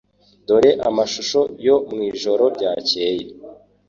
[0.47, 3.25] Dore amashusho yo mwijoro ryakeye.